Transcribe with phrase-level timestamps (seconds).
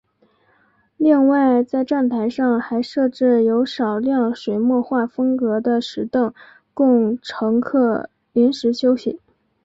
[0.97, 6.33] 另外在站台上还设置有少量水墨画风格的石凳
[6.73, 9.19] 供乘客临时休息。